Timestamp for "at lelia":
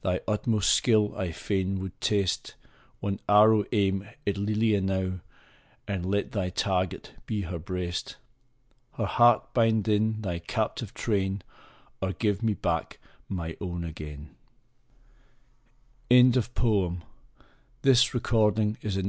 4.26-4.80